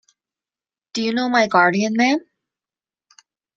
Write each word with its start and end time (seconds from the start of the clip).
Do 0.93 1.03
you 1.03 1.13
know 1.13 1.29
my 1.29 1.45
guardian, 1.45 1.93
ma'am? 1.95 2.17